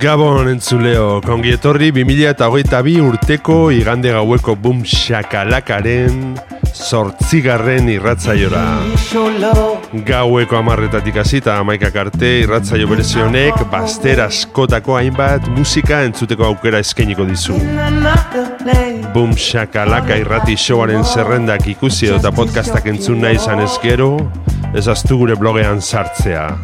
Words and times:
Gabon 0.00 0.48
entzuleo, 0.48 1.20
kongi 1.20 1.50
etorri 1.52 1.90
2008 1.92 3.02
urteko 3.04 3.56
igande 3.74 4.14
gaueko 4.14 4.54
boom 4.56 4.78
shakalakaren 4.88 6.38
sortzigarren 6.72 7.90
irratzaiora. 7.92 8.62
Gaueko 10.08 10.56
amarretatik 10.56 11.18
hasita 11.20 11.58
amaikak 11.60 11.98
arte 12.00 12.30
irratzaio 12.46 12.88
berezionek 12.88 13.60
baster 13.72 14.22
askotako 14.24 14.96
hainbat 14.96 15.50
musika 15.52 16.00
entzuteko 16.08 16.48
aukera 16.48 16.80
eskainiko 16.80 17.28
dizu. 17.28 17.58
Boom 19.12 19.36
shakalaka 19.36 20.16
irrati 20.22 20.56
showaren 20.56 21.04
zerrendak 21.04 21.68
ikusi 21.74 22.08
eta 22.16 22.32
podcastak 22.32 22.88
entzun 22.94 23.20
nahi 23.20 23.36
izan 23.36 23.60
ez 23.66 23.76
ez 24.74 24.88
aztu 24.88 25.16
gure 25.18 25.36
blogean 25.36 25.80
sartzea. 25.80 26.58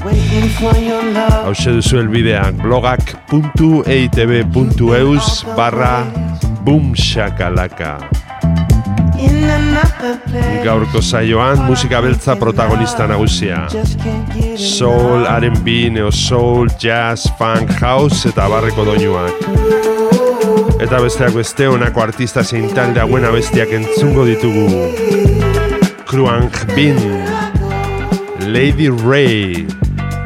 Hau 1.43 1.53
duzu 1.55 1.99
elbideak 2.01 2.55
blogak.eitb.eus 2.63 5.45
barra 5.57 6.07
boomshakalaka. 6.67 7.99
Gaurko 10.65 11.03
saioan 11.03 11.59
musika 11.67 12.01
beltza 12.05 12.37
protagonista 12.37 13.07
nagusia. 13.07 13.69
Soul, 14.57 15.27
R&B, 15.27 15.91
neo 15.93 16.11
soul, 16.11 16.69
jazz, 16.79 17.27
funk, 17.39 17.71
house 17.81 18.29
eta 18.29 18.49
barreko 18.51 18.85
doinuak. 18.85 19.33
Eta 20.81 21.01
besteak 21.01 21.35
beste 21.35 21.67
honako 21.69 22.01
artista 22.05 22.45
zein 22.45 22.69
talde 22.77 23.01
hauen 23.01 23.25
abestiak 23.25 23.73
entzungo 23.79 24.25
ditugu. 24.29 24.67
Kruang 26.07 26.51
Bin, 26.77 26.99
Lady 28.47 28.89
Ray, 28.89 29.67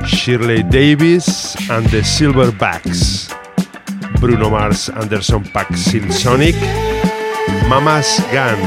Shirley 0.06 0.62
Davis 0.62 1.56
and 1.70 1.86
the 1.86 2.02
Silverbacks, 2.04 3.32
Bruno 4.20 4.50
Mars, 4.50 4.90
Anderson 4.90 5.42
Paak, 5.44 5.68
Silsonic, 5.72 6.54
Mama's 7.68 8.20
Gun, 8.30 8.58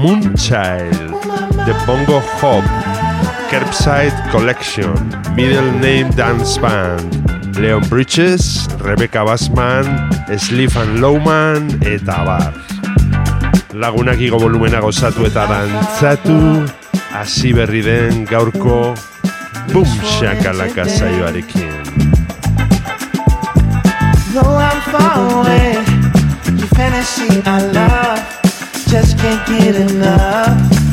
Moonchild, 0.00 1.12
The 1.66 1.74
Bongo 1.86 2.20
Hop, 2.40 2.64
Curbside 3.50 4.16
Collection, 4.30 4.96
Middle 5.36 5.70
Name 5.78 6.10
Dance 6.10 6.56
Band, 6.56 7.56
Leon 7.56 7.86
Bridges, 7.88 8.66
Rebecca 8.80 9.18
Bassman, 9.18 9.84
Sliff 10.38 10.74
Lowman, 11.00 11.68
eta 11.84 12.24
bar. 12.24 12.54
Lagunak 13.74 14.20
igo 14.20 14.38
volumena 14.38 14.80
gozatu 14.80 15.26
eta 15.26 15.44
dantzatu, 15.50 16.83
hasi 17.24 17.56
berri 17.56 17.80
den 17.84 18.26
gaurko 18.26 18.94
Boom 19.72 19.88
Shakalaka 20.04 20.84
saioarekin. 20.84 21.72
Though 24.34 24.56
I'm 24.68 24.80
far 24.92 25.16
away, 25.32 25.72
your 26.60 26.70
fantasy 26.76 27.40
I 27.46 27.58
love, 27.72 28.20
just 28.92 29.16
can't 29.18 29.40
get 29.48 29.74
enough. 29.74 30.83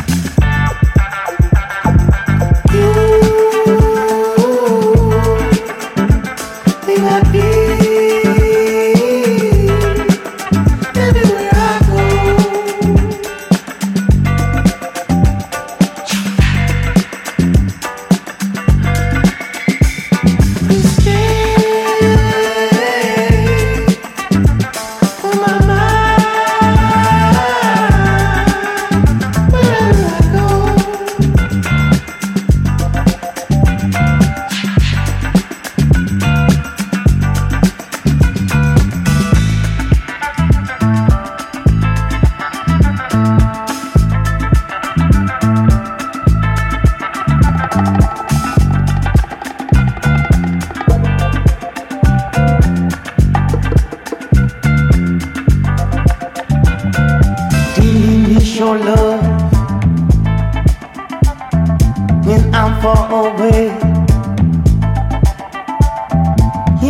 When 62.31 62.55
I'm 62.55 62.81
far 62.81 63.11
away 63.11 63.67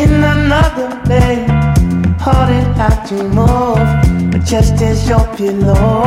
in 0.02 0.12
another 0.36 0.90
day. 1.14 1.38
Heart 2.24 2.50
it 2.60 2.78
out 2.86 3.00
to 3.10 3.18
move, 3.38 4.46
just 4.46 4.76
as 4.90 5.10
your 5.10 5.26
pillow, 5.36 6.04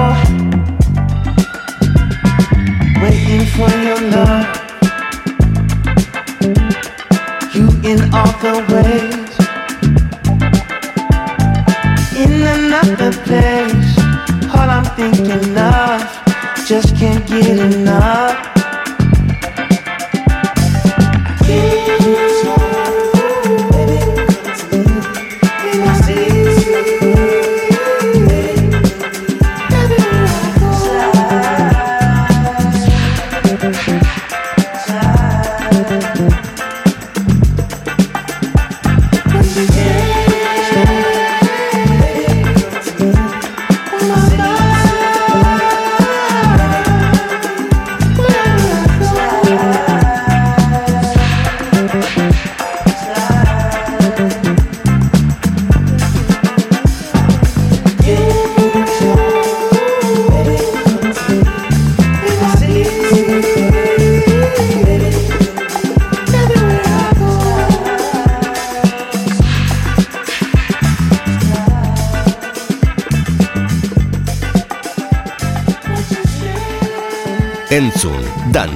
waiting 3.02 3.44
for 3.54 3.70
your 3.88 4.00
love. 4.14 4.46
You 7.54 7.66
in 7.90 7.98
all 8.14 8.32
the 8.44 8.54
ways 8.70 9.32
in 12.22 12.34
another 12.56 13.12
place. 13.26 13.92
All 14.54 14.68
I'm 14.76 14.86
thinking 14.98 15.58
of, 15.58 15.98
just 16.68 16.94
can't 16.96 17.26
get 17.26 17.58
enough. 17.58 18.53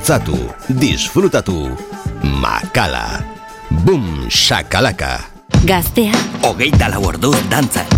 goza 0.08 1.43
tú. 1.43 1.76
Makala. 2.22 3.20
Boom 3.84 4.31
shakalaka. 4.31 5.20
Gaztea. 5.69 6.16
Hogeita 6.40 6.88
lau 6.88 7.05
ordu 7.05 7.34
dantzan. 7.50 7.98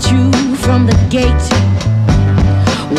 at 0.00 0.12
you 0.12 0.56
from 0.56 0.86
the 0.86 0.96
gate. 1.08 1.46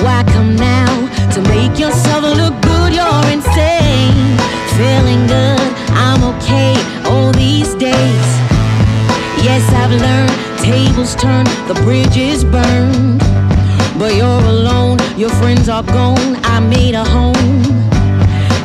Why 0.04 0.24
come 0.34 0.56
now 0.56 0.92
to 1.34 1.42
make 1.50 1.80
yourself 1.80 2.24
look 2.24 2.56
good? 2.62 2.94
You're 2.94 3.28
insane. 3.32 4.38
Feeling 4.78 5.28
good, 5.28 5.68
I'm 5.92 6.24
okay 6.36 6.76
all 7.06 7.32
these 7.32 7.74
days. 7.76 8.28
Yes, 9.44 9.64
I've 9.74 9.92
learned 9.92 10.34
tables 10.64 11.16
turn, 11.16 11.46
the 11.68 11.80
bridge 11.84 12.18
is 12.18 12.44
burned. 12.44 13.20
But 13.98 14.16
you're 14.16 14.46
alone, 14.56 14.98
your 15.18 15.30
friends 15.30 15.70
are 15.70 15.84
gone. 15.84 16.36
I 16.44 16.60
made 16.60 16.96
a 16.96 17.04
home. 17.04 17.64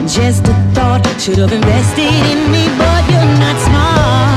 Just 0.07 0.49
a 0.49 0.55
thought, 0.75 1.05
should 1.19 1.39
have 1.39 1.53
invested 1.53 2.15
in 2.33 2.51
me, 2.51 2.65
but 2.79 3.03
you're 3.11 3.33
not 3.39 3.57
smart. 3.67 4.36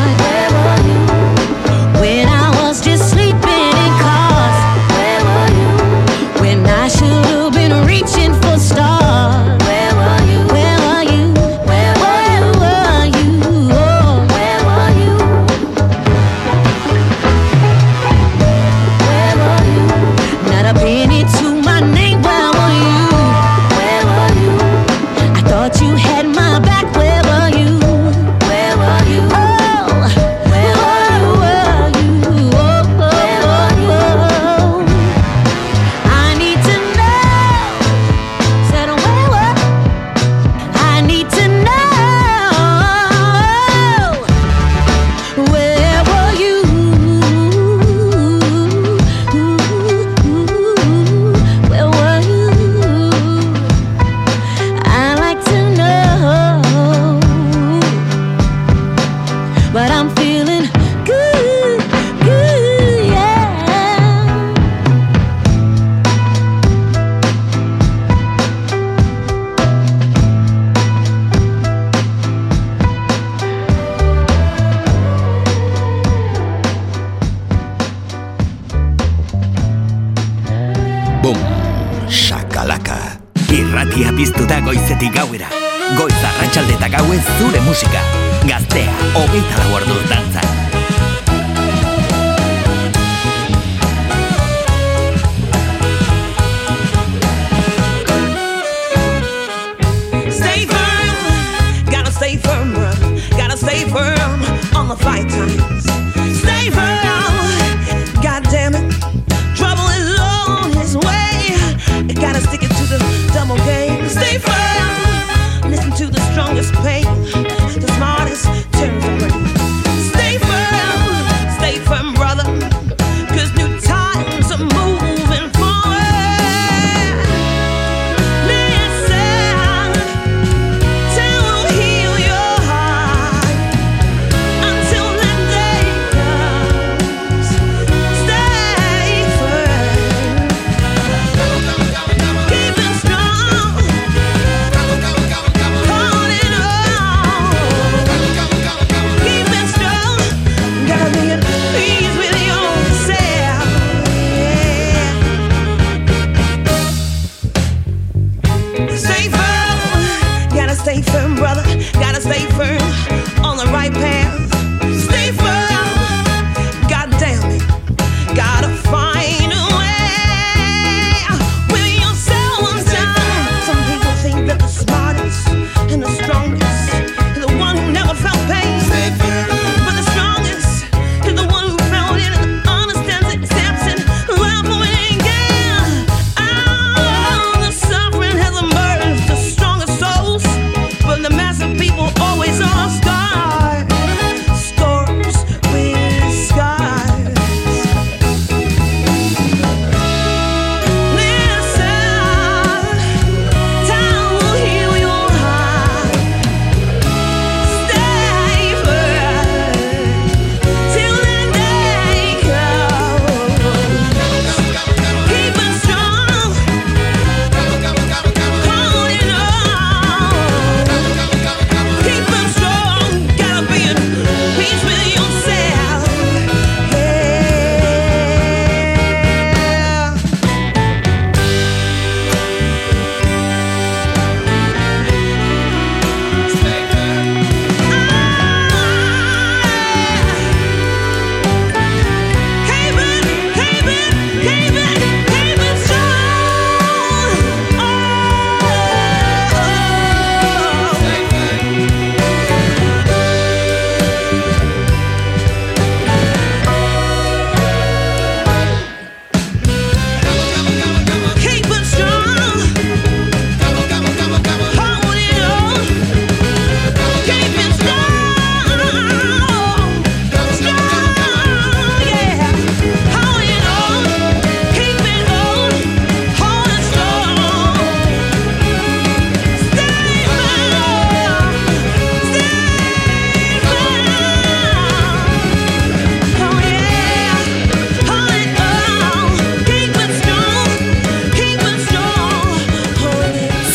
da 84.49 84.59
goizetik 84.59 85.13
gauera. 85.13 85.49
Goiz 85.97 86.21
arratsalde 86.31 86.73
eta 86.77 86.89
gauez 86.97 87.21
zure 87.37 87.61
musika. 87.67 88.01
Gaztea, 88.49 88.95
hogeita 89.21 89.61
lau 89.61 89.75
ordu 89.81 90.01
dantzak. 90.09 90.58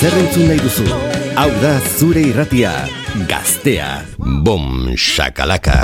Zer 0.05 0.17
entzun 0.21 0.51
nahi 0.51 0.61
duzu? 0.61 0.85
Hau 1.39 1.49
da 1.63 1.71
zure 1.97 2.27
irratia, 2.29 2.75
gaztea. 3.31 4.03
Bom, 4.45 4.93
shakalaka. 5.01 5.81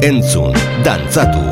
Entzun, 0.00 0.52
dantzatu, 0.84 1.47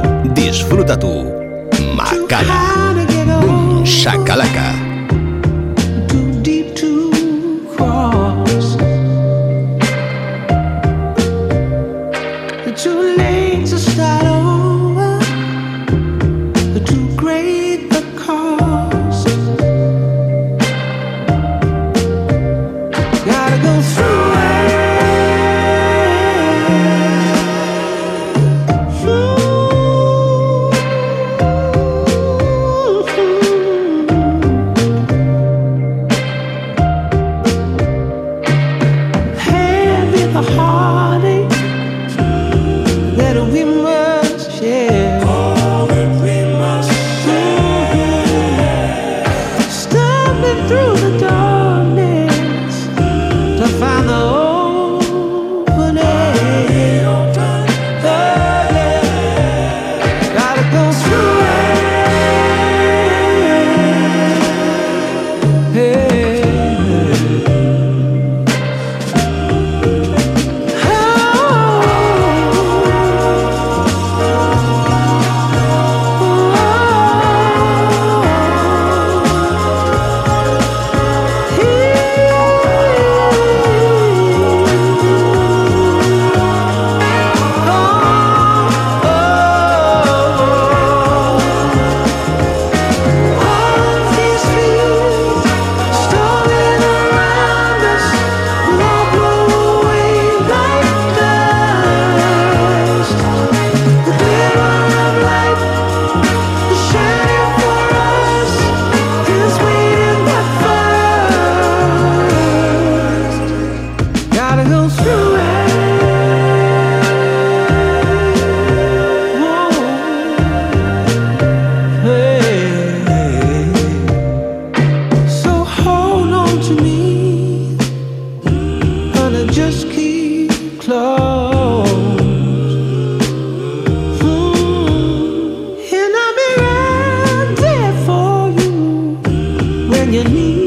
you 140.16 140.24
need. 140.24 140.65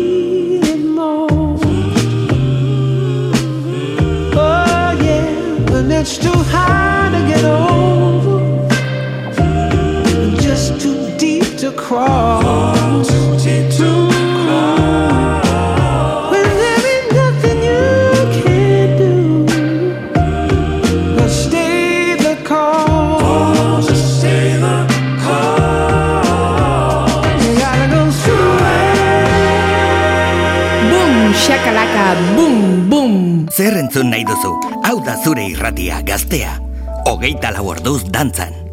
Hogeita 37.05 37.51
lau 37.55 37.69
orduz 37.71 38.03
dantzan. 38.11 38.68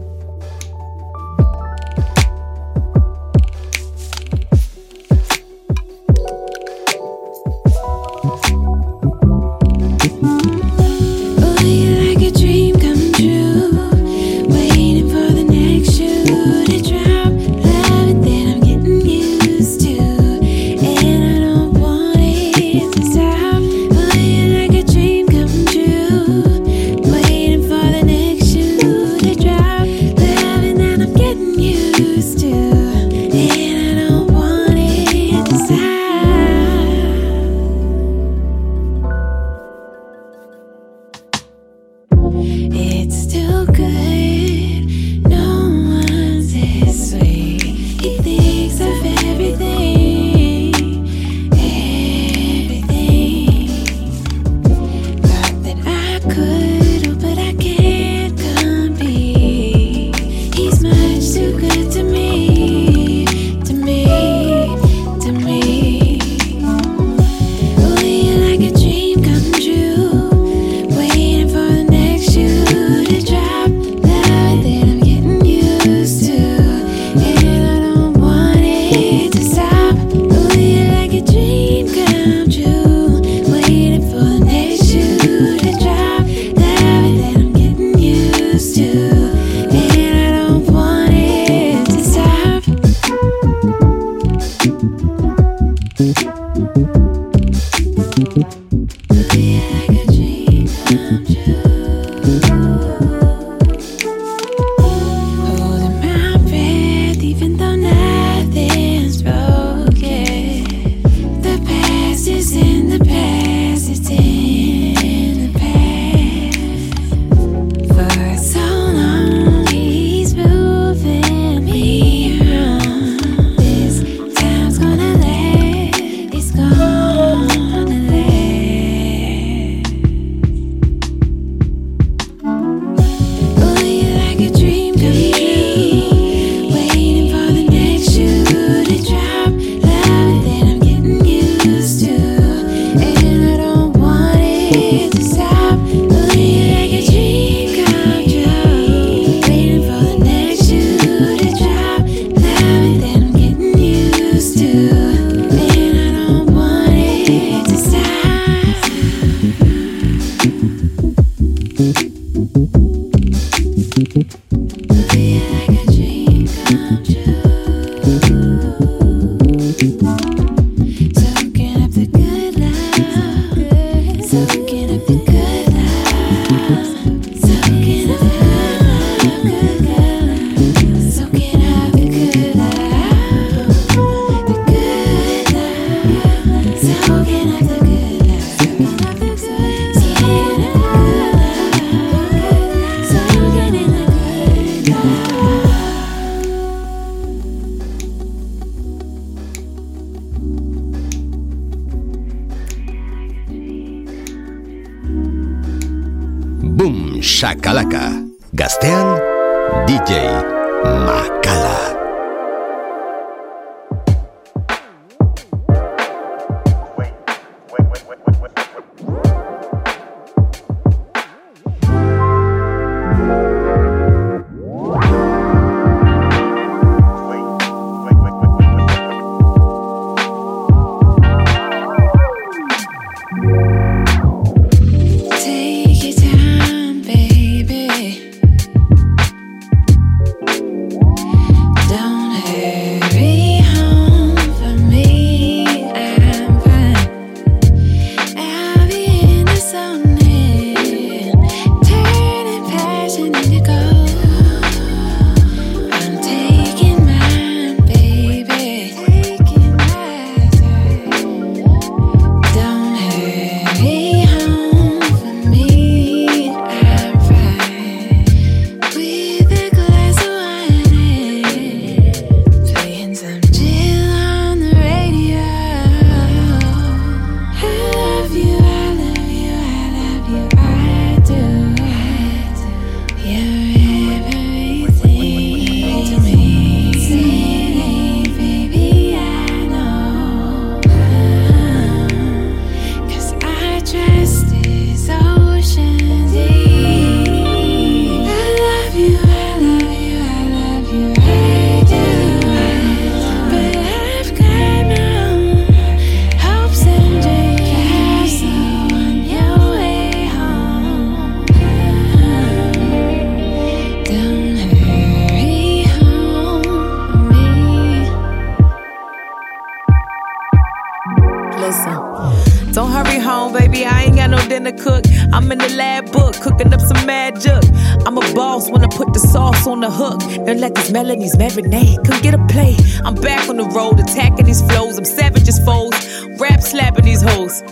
Melanie's 330.90 331.34
marinade. 331.36 332.04
Come 332.06 332.22
get 332.22 332.34
a 332.34 332.46
play. 332.46 332.76
I'm 333.04 333.14
back 333.14 333.48
on 333.48 333.56
the 333.56 333.64
road, 333.64 333.98
attacking 333.98 334.46
these 334.46 334.62
flows. 334.62 334.96
I'm 334.96 335.04
savage 335.04 335.48
as 335.48 335.58
foes, 335.64 335.92
rap 336.38 336.60
slapping 336.60 337.04
these 337.04 337.22
hoes. 337.22 337.62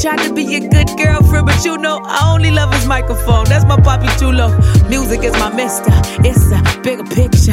Tried 0.00 0.20
to 0.20 0.32
be 0.32 0.54
a 0.54 0.60
good 0.60 0.96
girlfriend, 0.96 1.44
but 1.44 1.62
you 1.62 1.76
know 1.76 2.00
I 2.02 2.32
only 2.32 2.50
love 2.50 2.72
his 2.72 2.86
microphone. 2.86 3.44
That's 3.44 3.66
my 3.66 3.78
poppy 3.78 4.08
chulo. 4.18 4.48
Music 4.88 5.22
is 5.22 5.34
my 5.34 5.54
mister. 5.54 5.92
It's 6.24 6.50
a 6.50 6.80
bigger 6.80 7.04
picture. 7.04 7.52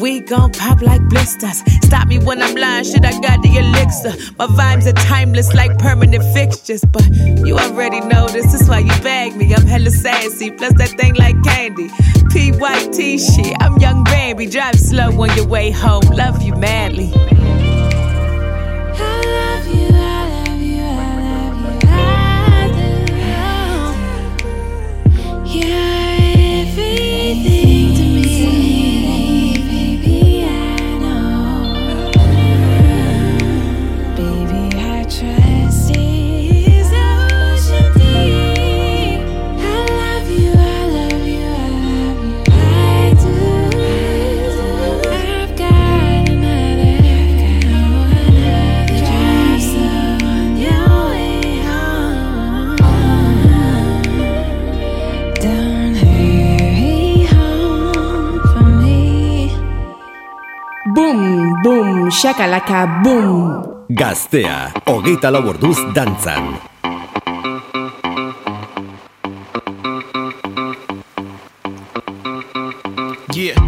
We 0.00 0.20
gon' 0.20 0.52
pop 0.52 0.80
like 0.80 1.02
blisters. 1.10 1.62
Stop 1.84 2.08
me 2.08 2.18
when 2.18 2.40
I'm 2.40 2.54
lying. 2.54 2.84
Shit, 2.84 3.04
I 3.04 3.12
got 3.20 3.42
the 3.42 3.58
elixir. 3.58 4.14
My 4.38 4.46
vibes 4.46 4.86
are 4.86 4.94
timeless 5.06 5.52
like 5.52 5.76
permanent 5.78 6.24
fixtures. 6.32 6.82
But 6.82 7.06
you 7.44 7.58
already 7.58 8.00
know 8.00 8.26
this 8.26 8.54
is 8.54 8.66
why 8.70 8.78
you 8.78 9.02
bag 9.02 9.36
me. 9.36 9.54
I'm 9.54 9.66
hella 9.66 9.90
sassy. 9.90 10.50
Plus 10.50 10.72
that 10.78 10.98
thing 10.98 11.14
like 11.16 11.36
candy. 11.44 11.88
PYT 12.30 13.20
shit. 13.20 13.54
I'm 13.60 13.76
young 13.76 14.02
baby. 14.04 14.46
Drive 14.46 14.80
slow 14.80 15.10
on 15.20 15.36
your 15.36 15.46
way 15.46 15.70
home. 15.70 16.04
Love 16.04 16.40
you 16.40 16.54
madly. 16.56 17.12
Shakalaka 62.10 63.02
boom. 63.02 63.86
Gaztea, 63.90 64.72
hogeita 64.86 65.30
laborduz 65.30 65.78
dantzan. 65.94 66.58
Yeah. 73.34 73.58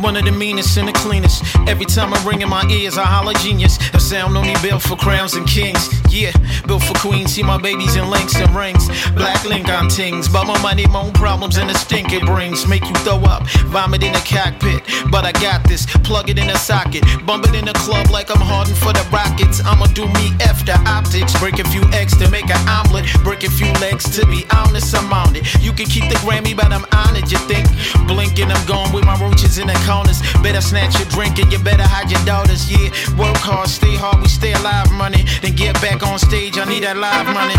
One 0.00 0.16
of 0.16 0.24
the 0.24 0.32
meanest 0.32 0.76
and 0.78 0.88
the 0.88 0.92
cleanest. 0.92 1.44
Every 1.68 1.84
time 1.84 2.12
I 2.14 2.24
ring 2.24 2.42
in 2.42 2.48
my 2.48 2.64
ears, 2.70 2.98
I 2.98 3.04
holler 3.04 3.34
genius. 3.34 3.78
A 3.94 4.00
sound 4.00 4.36
only 4.36 4.54
built 4.62 4.82
for 4.82 4.96
crowns 4.96 5.34
and 5.34 5.46
kings. 5.46 5.99
Yeah, 6.10 6.32
built 6.66 6.82
for 6.82 6.94
queens. 6.94 7.32
See 7.34 7.42
my 7.42 7.56
babies 7.56 7.94
in 7.96 8.10
links 8.10 8.34
and 8.36 8.54
rings. 8.54 8.88
Black 9.12 9.44
link 9.44 9.68
on 9.68 9.88
tings. 9.88 10.28
But 10.28 10.46
my 10.46 10.60
money, 10.60 10.86
my 10.86 11.02
own 11.02 11.12
problems, 11.12 11.56
and 11.56 11.70
the 11.70 11.74
stink 11.74 12.12
it 12.12 12.26
brings. 12.26 12.66
Make 12.66 12.82
you 12.82 12.94
throw 13.06 13.22
up, 13.22 13.46
vomit 13.70 14.02
in 14.02 14.12
the 14.12 14.24
cockpit. 14.26 14.82
But 15.10 15.24
I 15.24 15.32
got 15.32 15.62
this. 15.68 15.86
Plug 16.02 16.28
it 16.28 16.38
in 16.38 16.50
a 16.50 16.58
socket. 16.58 17.04
Bump 17.24 17.46
it 17.46 17.54
in 17.54 17.64
the 17.64 17.74
club 17.74 18.10
like 18.10 18.30
I'm 18.30 18.40
hardened 18.40 18.76
for 18.76 18.92
the 18.92 19.06
Rockets. 19.12 19.62
I'ma 19.64 19.86
do 19.86 20.06
me 20.18 20.34
after 20.42 20.74
optics. 20.86 21.38
Break 21.38 21.58
a 21.58 21.68
few 21.70 21.82
eggs 21.92 22.16
to 22.18 22.28
make 22.30 22.50
an 22.50 22.68
omelet. 22.68 23.06
Break 23.22 23.44
a 23.44 23.50
few 23.50 23.70
legs 23.74 24.04
to 24.16 24.26
be 24.26 24.44
honest, 24.50 24.94
I'm 24.96 25.12
on 25.12 25.36
it. 25.36 25.46
You 25.62 25.72
can 25.72 25.86
keep 25.86 26.08
the 26.08 26.18
Grammy, 26.26 26.56
but 26.56 26.72
I'm 26.72 26.86
on 26.92 27.14
it. 27.16 27.30
You 27.30 27.38
think? 27.46 27.66
Blinking, 28.08 28.50
I'm 28.50 28.66
gone 28.66 28.92
with 28.92 29.04
my 29.04 29.14
roaches 29.20 29.58
in 29.58 29.68
the 29.68 29.78
corners. 29.86 30.20
Better 30.42 30.60
snatch 30.60 30.98
your 30.98 31.08
drink 31.08 31.38
and 31.38 31.52
you 31.52 31.58
better 31.58 31.86
hide 31.86 32.10
your 32.10 32.22
daughters. 32.24 32.70
Yeah, 32.70 32.90
work 33.16 33.36
hard, 33.38 33.68
stay 33.68 33.94
hard, 33.94 34.20
we 34.22 34.28
stay 34.28 34.52
alive, 34.52 34.90
money. 34.92 35.24
Then 35.42 35.54
get 35.54 35.80
back 35.80 35.99
on 36.02 36.18
stage, 36.18 36.58
I 36.58 36.64
need 36.64 36.82
that 36.84 36.96
live 36.96 37.26
money. 37.34 37.56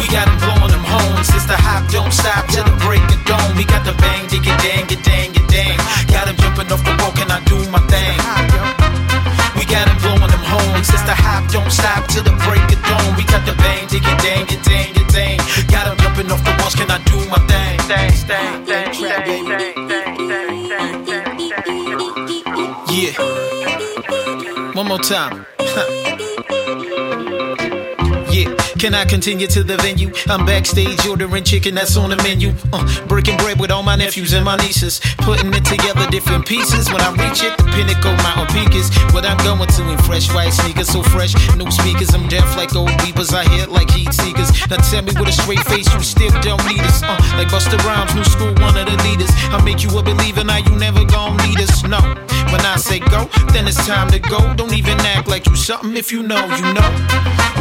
We 0.00 0.08
got 0.10 0.26
them 0.26 0.38
blowing 0.40 0.72
them 0.72 0.84
homes. 0.84 1.28
It's 1.32 1.46
the 1.46 1.56
hop, 1.56 1.88
don't 1.90 2.12
stop 2.12 2.48
till 2.48 2.64
the 2.64 2.76
break 2.84 3.04
of 3.08 3.20
dawn. 3.24 3.56
We 3.56 3.64
got 3.64 3.84
the 3.84 3.94
bang, 4.00 4.26
dig 4.28 4.46
it, 4.46 4.58
dang, 4.60 4.86
it, 4.90 5.00
dang, 5.04 5.30
it, 5.32 5.46
dang. 5.48 5.78
Got 6.10 6.26
them 6.28 6.36
jumping 6.36 6.68
off 6.72 6.82
the 6.84 6.94
wall, 7.00 7.12
can 7.14 7.30
I 7.30 7.40
do 7.46 7.56
my 7.70 7.80
thing? 7.88 8.16
We 9.56 9.64
got 9.64 9.86
them 9.88 9.98
blowing 10.02 10.32
them 10.32 10.44
homes. 10.44 10.88
It's 10.90 11.04
the 11.08 11.14
hop, 11.14 11.48
don't 11.52 11.70
stop 11.70 12.08
till 12.08 12.24
the 12.24 12.34
break 12.44 12.64
of 12.74 12.80
dawn. 12.84 13.16
We 13.16 13.24
got 13.24 13.46
the 13.46 13.54
bang, 13.60 13.86
dig 13.88 14.04
it, 14.04 14.18
dang, 14.20 14.44
it, 14.50 14.60
dang, 14.64 14.92
it, 14.94 15.08
dang. 15.12 15.38
Got 15.70 15.88
them 15.88 15.96
jumping 16.02 16.28
off 16.32 16.42
the 16.44 16.52
walls, 16.60 16.74
can 16.74 16.90
I 16.90 16.98
do 17.06 17.18
my 17.30 17.40
thing? 17.48 17.78
Dang, 17.88 18.12
dang, 18.28 18.64
dang, 18.64 18.92
dang, 18.92 19.44
dang, 19.46 19.78
dang, 19.88 19.88
dang, 19.88 21.04
dang, 21.06 21.06
dang. 21.06 21.24
Yeah. 22.92 23.14
One 24.74 24.86
more 24.86 24.98
time. 24.98 25.46
Can 28.84 28.92
I 28.92 29.06
continue 29.06 29.46
to 29.46 29.64
the 29.64 29.78
venue? 29.78 30.12
I'm 30.28 30.44
backstage 30.44 31.06
ordering 31.06 31.42
chicken 31.42 31.74
that's 31.74 31.96
on 31.96 32.10
the 32.10 32.20
menu. 32.20 32.52
Uh, 32.70 32.84
breaking 33.08 33.38
bread 33.38 33.58
with 33.58 33.70
all 33.70 33.82
my 33.82 33.96
nephews 33.96 34.34
and 34.34 34.44
my 34.44 34.56
nieces. 34.56 35.00
Putting 35.24 35.54
it 35.54 35.64
together 35.64 36.04
different 36.10 36.44
pieces. 36.44 36.92
When 36.92 37.00
I 37.00 37.08
reach 37.16 37.40
it, 37.40 37.56
the 37.56 37.64
pinnacle 37.72 38.12
mountain 38.20 38.44
peak 38.52 38.76
is 38.76 38.92
what 39.16 39.24
I'm 39.24 39.40
going 39.40 39.64
to 39.72 39.82
in 39.88 39.96
fresh 40.04 40.28
white 40.34 40.52
sneakers. 40.52 40.92
So 40.92 41.02
fresh, 41.02 41.32
new 41.56 41.70
speakers. 41.70 42.12
I'm 42.12 42.28
deaf 42.28 42.44
like 42.58 42.76
old 42.76 42.92
beepers. 43.00 43.32
I 43.32 43.48
hear 43.56 43.64
like 43.68 43.88
heat 43.88 44.12
seekers. 44.12 44.52
Now 44.68 44.76
tell 44.76 45.00
me 45.00 45.16
with 45.16 45.32
a 45.32 45.32
straight 45.32 45.64
face, 45.64 45.88
you 45.88 46.02
still 46.04 46.36
don't 46.44 46.60
need 46.68 46.84
us. 46.84 47.00
Uh, 47.02 47.16
like 47.40 47.48
Busta 47.48 47.80
Rhymes, 47.88 48.14
new 48.14 48.24
school, 48.28 48.52
one 48.60 48.76
of 48.76 48.84
the 48.84 49.00
leaders. 49.08 49.32
I 49.48 49.64
make 49.64 49.82
you 49.82 49.96
a 49.96 50.02
believer, 50.02 50.44
now 50.44 50.60
you 50.60 50.76
never 50.76 51.08
gon' 51.08 51.40
need 51.48 51.56
us. 51.56 51.80
No, 51.88 52.04
when 52.52 52.60
I 52.60 52.76
say 52.76 53.00
go, 53.00 53.32
then 53.48 53.64
it's 53.64 53.80
time 53.86 54.10
to 54.12 54.18
go. 54.18 54.52
Don't 54.52 54.76
even 54.76 55.00
act 55.08 55.26
like 55.26 55.46
you 55.46 55.56
something 55.56 55.96
if 55.96 56.12
you 56.12 56.22
know, 56.22 56.44
you 56.60 56.68
know. 56.76 56.88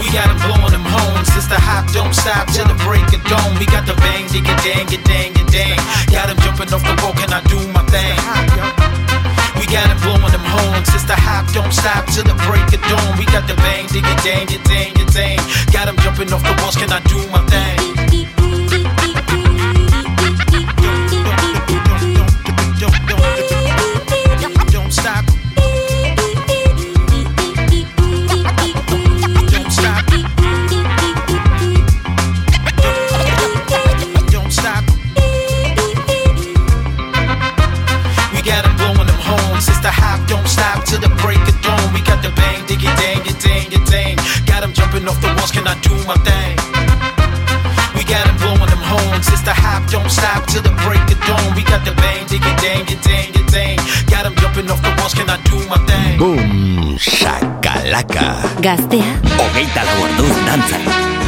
We 0.03 0.11
got 0.11 0.27
them 0.27 0.39
blowing 0.43 0.75
them 0.75 0.83
homes. 1.13 1.29
It's 1.37 1.47
the 1.47 1.59
hop, 1.59 1.85
don't 1.93 2.13
stop 2.13 2.47
till 2.49 2.65
the 2.65 2.77
break 2.81 3.05
of 3.13 3.21
dawn. 3.29 3.57
We 3.59 3.65
got 3.65 3.85
the 3.85 3.93
bang, 4.01 4.25
digga, 4.27 4.55
dang, 4.65 4.89
it, 4.89 5.03
dang, 5.05 5.31
it, 5.37 5.47
dang. 5.53 5.77
Got 6.09 6.27
them 6.27 6.37
jumping 6.41 6.73
off 6.73 6.83
the 6.83 6.95
wall, 7.01 7.13
can 7.13 7.29
I 7.29 7.41
do 7.45 7.59
my 7.69 7.83
thing? 7.93 8.17
We 9.59 9.65
got 9.69 9.87
them 9.87 9.99
blowing 10.01 10.33
them 10.33 10.45
horns. 10.45 10.89
It's 10.93 11.05
the 11.05 11.15
hop, 11.15 11.45
don't 11.53 11.73
stop 11.73 12.05
till 12.09 12.25
the 12.25 12.37
break 12.49 12.65
of 12.73 12.81
dawn. 12.89 13.17
We 13.17 13.25
got 13.25 13.47
the 13.47 13.55
bang, 13.61 13.85
digga, 13.87 14.13
dang, 14.25 14.49
it, 14.49 14.63
dang, 14.65 14.93
it, 14.97 15.09
dang. 15.13 15.39
Got 15.71 15.85
them 15.85 15.97
jumping 16.01 16.33
off 16.33 16.43
the 16.43 16.53
walls, 16.61 16.75
can 16.75 16.91
I 16.91 16.99
do 17.05 17.19
my 17.29 17.41
thing? 17.47 17.92
My 46.05 46.15
thing? 46.27 46.55
We 47.95 48.03
got 48.03 48.27
'em 48.27 48.35
blowing 48.37 48.69
them 48.73 48.83
horns. 48.91 49.27
It's 49.33 49.43
the 49.43 49.53
hop, 49.53 49.81
don't 49.89 50.09
stop 50.09 50.45
till 50.47 50.61
the 50.61 50.75
break 50.83 51.05
of 51.13 51.19
dawn. 51.27 51.55
We 51.55 51.63
got 51.63 51.83
the 51.85 51.93
bang, 52.01 52.25
diggy, 52.31 52.53
dang, 52.61 52.85
it, 52.93 53.01
dang, 53.01 53.29
it, 53.39 53.47
dang. 53.51 53.77
Got 54.11 54.25
'em 54.25 54.35
jumping 54.41 54.69
off 54.71 54.81
the 54.81 54.93
walls, 54.97 55.13
can 55.13 55.29
I 55.29 55.37
do 55.49 55.57
my 55.71 55.79
thing? 55.89 56.17
Boom, 56.17 56.97
shakalaka. 56.97 58.27
Gaztea, 58.65 59.11
Hogeita 59.37 59.81
lau 59.87 59.97
orduz 60.05 60.35
dantzan. 60.47 61.22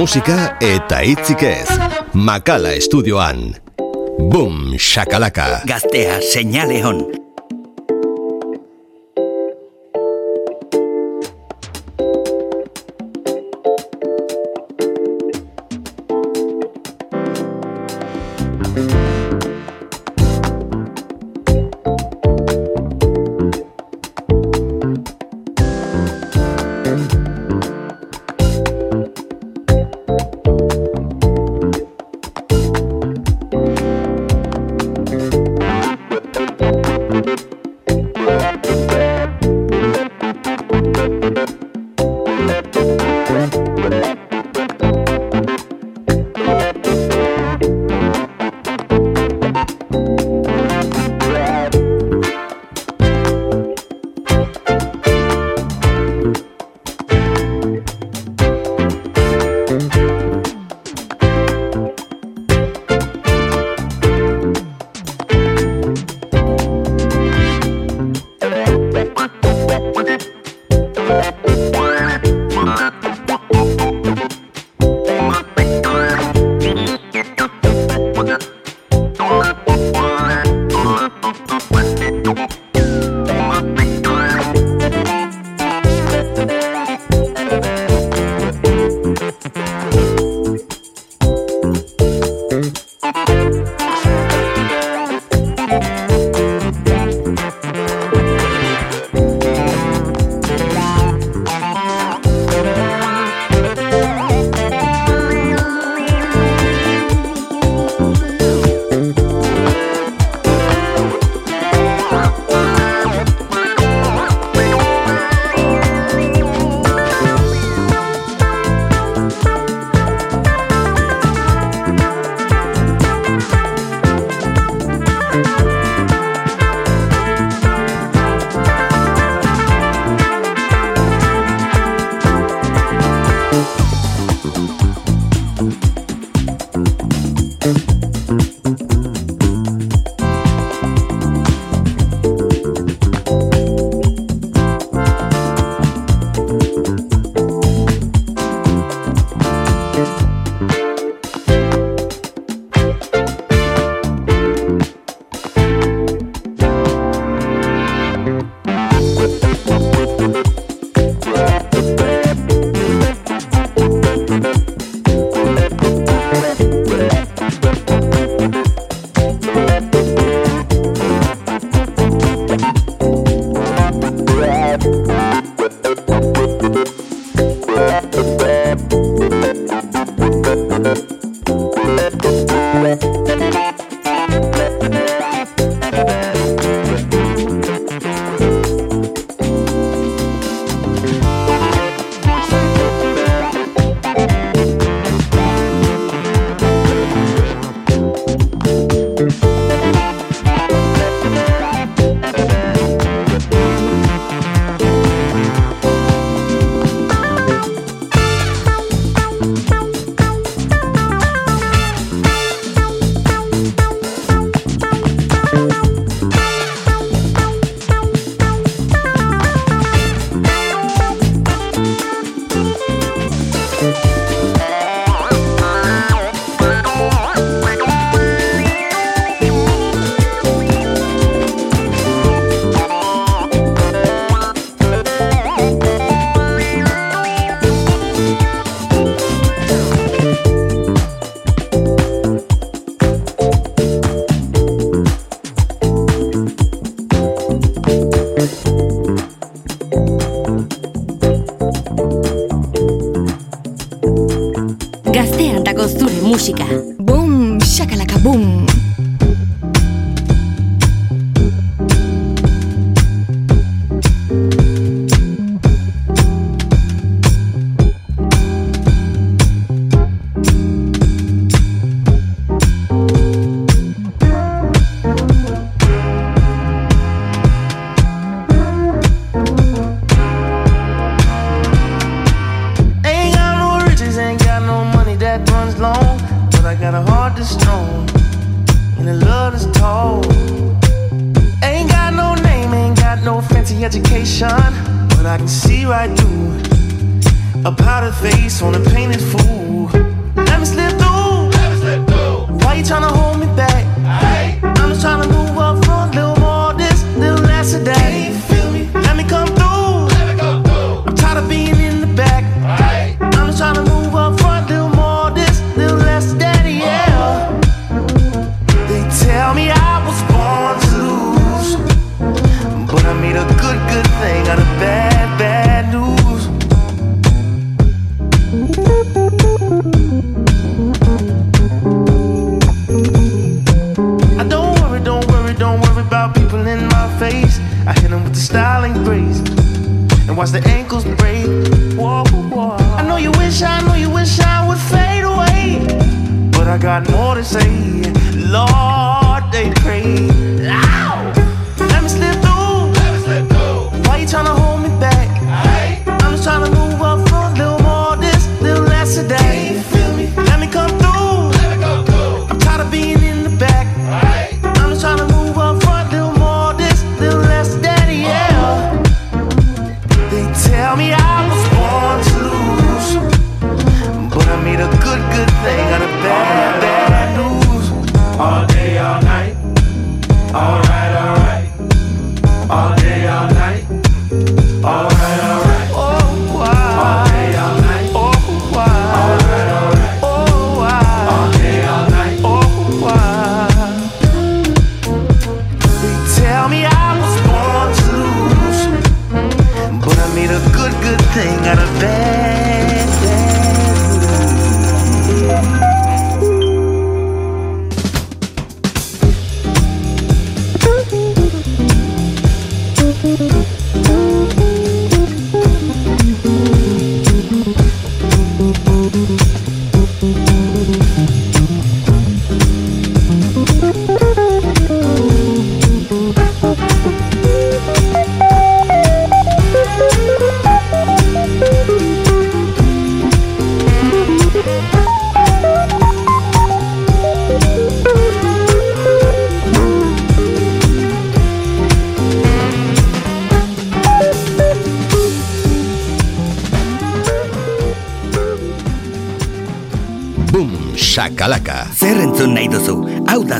Musika 0.00 0.56
eta 0.64 1.02
hitzik 1.04 1.42
ez. 1.44 1.68
Makala 2.14 2.72
estudioan. 2.72 3.52
Boom, 4.32 4.78
shakalaka. 4.78 5.60
Gaztea, 5.68 6.22
señale 6.24 6.80
hon. 6.80 7.19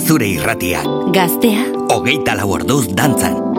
Zure 0.00 0.26
irratia. 0.28 0.82
Gaztea. 1.12 1.68
Hogeita 1.90 2.34
lau 2.38 2.50
orduz 2.56 2.86
dantzan. 2.96 3.49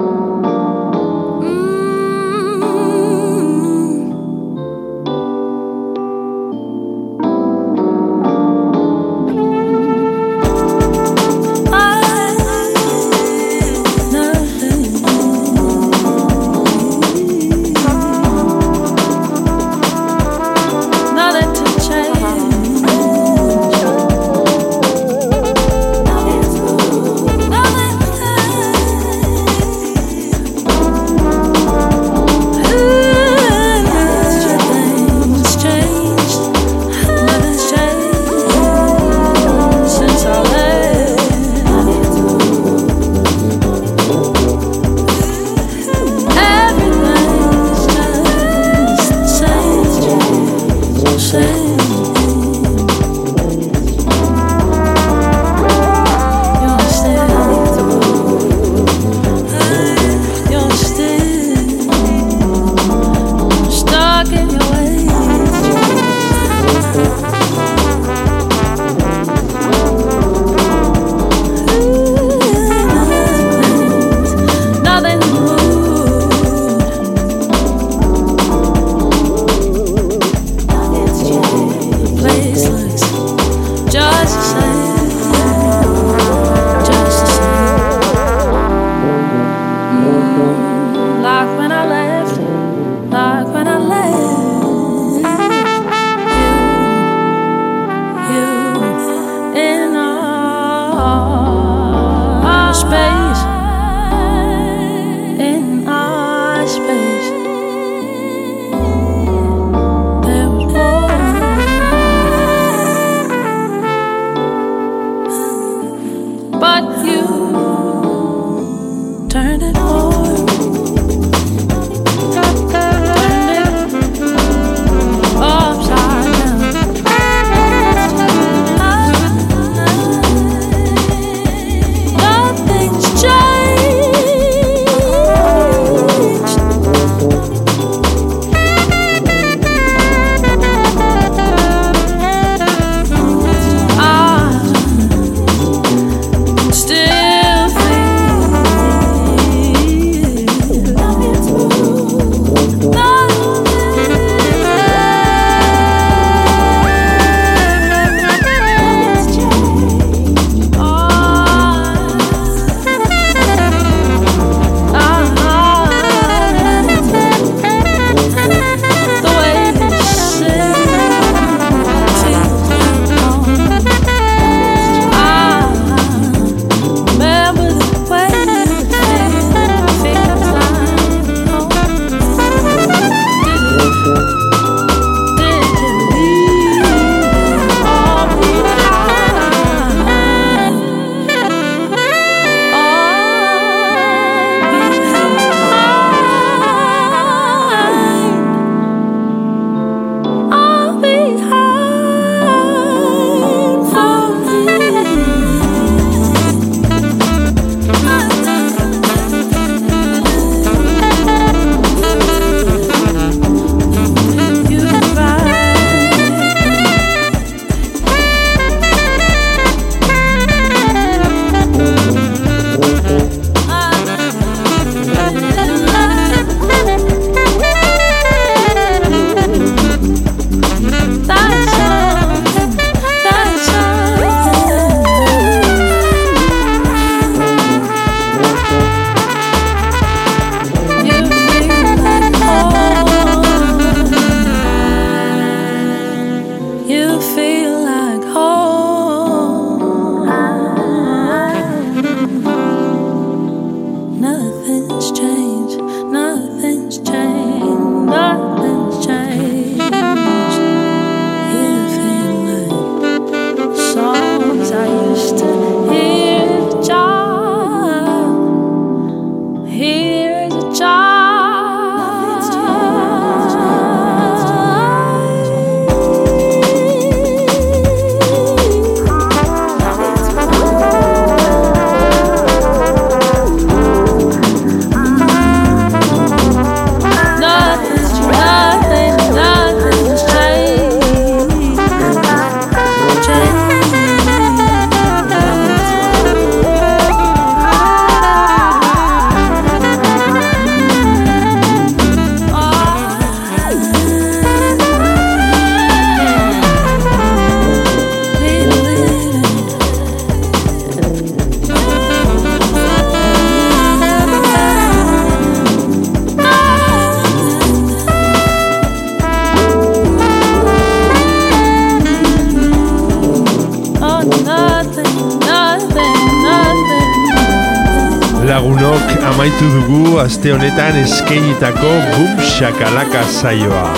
Amaitu 329.41 329.65
dugu 329.73 330.21
aste 330.21 330.53
honetan 330.53 330.93
eskeinitako 331.01 331.89
bum 332.13 332.37
shakalaka 332.45 333.25
saioa. 333.25 333.89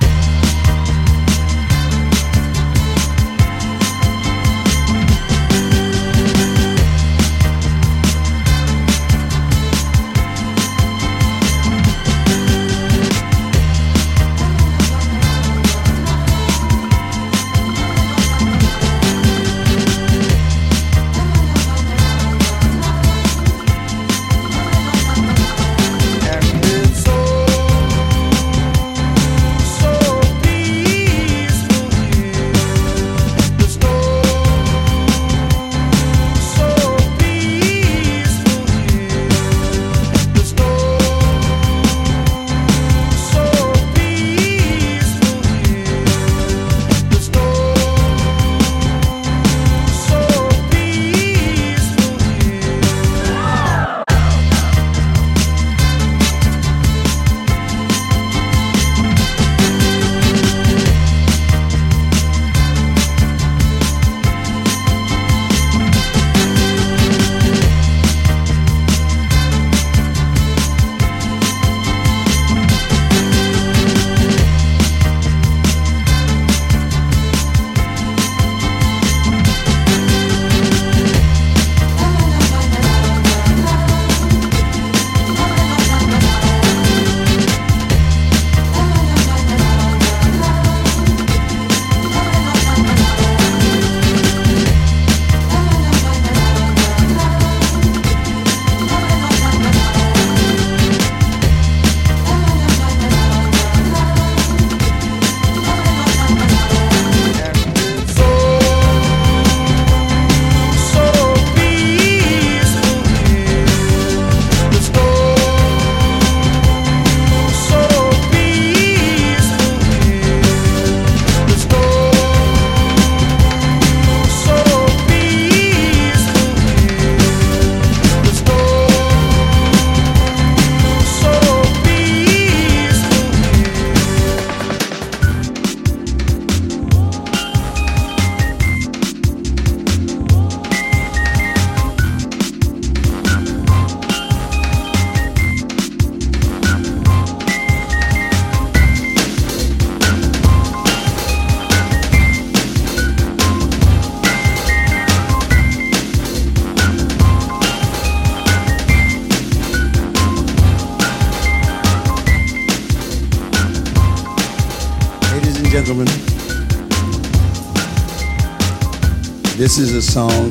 This 169.57 169.77
is 169.77 169.93
a 169.93 170.01
song 170.01 170.47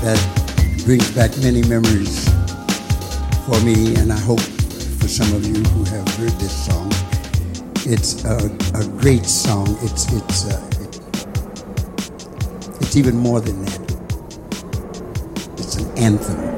that 0.00 0.18
brings 0.86 1.10
back 1.14 1.36
many 1.42 1.62
memories 1.68 2.26
for 3.44 3.60
me, 3.60 3.96
and 3.96 4.10
I 4.10 4.18
hope 4.18 4.40
for 4.40 5.08
some 5.08 5.34
of 5.34 5.44
you 5.44 5.62
who 5.62 5.84
have 5.84 6.08
heard 6.16 6.30
this 6.40 6.66
song. 6.66 6.90
It's 7.84 8.24
a, 8.24 8.46
a 8.78 8.88
great 8.98 9.26
song. 9.26 9.76
It's 9.82 10.10
it's 10.10 10.46
uh, 10.46 10.70
it, 10.80 11.00
it's 12.80 12.96
even 12.96 13.14
more 13.14 13.42
than 13.42 13.62
that. 13.66 13.92
It's 15.58 15.76
an 15.76 15.98
anthem. 15.98 16.57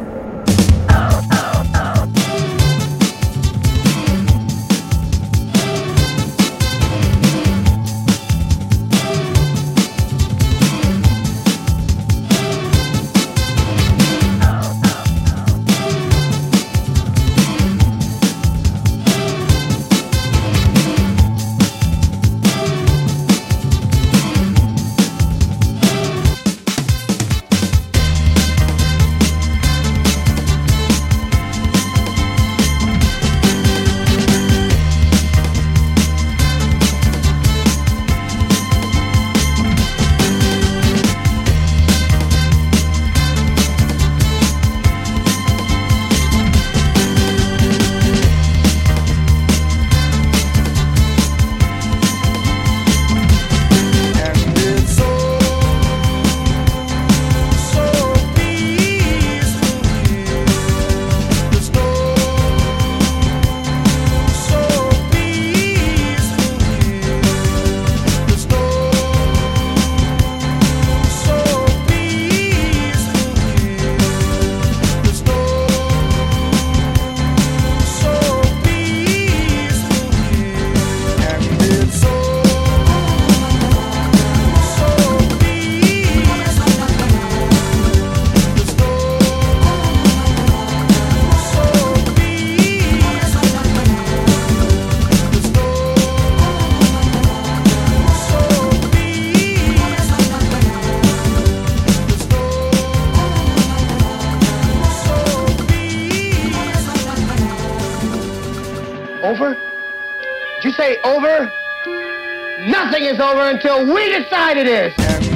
Until 113.50 113.84
we 113.92 114.08
decide 114.10 114.56
it 114.56 114.66
is. 114.66 115.29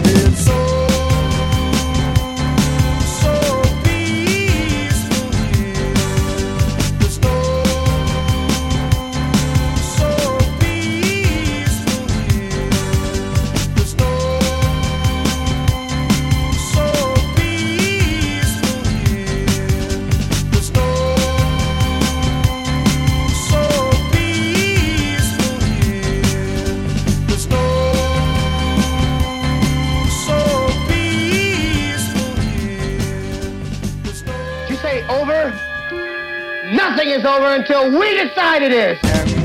We 37.90 38.14
decide 38.16 38.62
it 38.62 39.43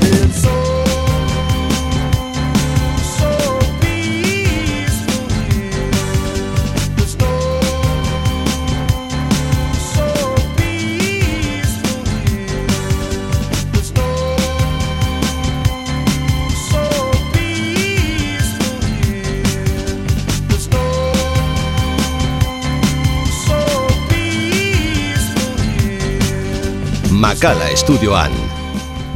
Makala 27.40 27.70
estudioan. 27.72 28.32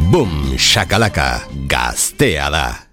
Boom, 0.09 0.57
shakalaka, 0.57 1.45
gaztea 1.69 2.49
da. 2.49 2.84